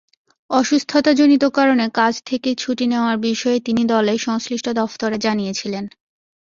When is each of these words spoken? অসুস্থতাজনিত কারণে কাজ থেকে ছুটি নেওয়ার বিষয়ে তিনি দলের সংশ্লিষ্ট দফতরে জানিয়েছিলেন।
অসুস্থতাজনিত 0.49 1.43
কারণে 1.49 1.85
কাজ 1.93 2.13
থেকে 2.25 2.49
ছুটি 2.55 2.85
নেওয়ার 2.87 3.17
বিষয়ে 3.27 3.57
তিনি 3.59 3.81
দলের 3.85 4.19
সংশ্লিষ্ট 4.19 4.67
দফতরে 4.71 5.17
জানিয়েছিলেন। 5.17 5.85